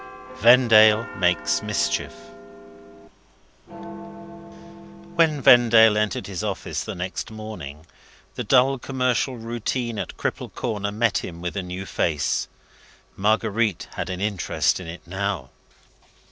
VENDALE 0.37 1.03
MAKES 1.17 1.61
MISCHIEF 1.61 2.11
When 5.13 5.39
Vendale 5.43 5.95
entered 5.95 6.25
his 6.25 6.43
office 6.43 6.83
the 6.83 6.95
next 6.95 7.29
morning, 7.29 7.85
the 8.33 8.43
dull 8.43 8.79
commercial 8.79 9.37
routine 9.37 9.99
at 9.99 10.17
Cripple 10.17 10.51
Corner 10.55 10.91
met 10.91 11.19
him 11.19 11.39
with 11.39 11.55
a 11.55 11.61
new 11.61 11.85
face. 11.85 12.47
Marguerite 13.15 13.89
had 13.93 14.09
an 14.09 14.19
interest 14.21 14.79
in 14.79 14.87
it 14.87 15.05
now! 15.05 15.51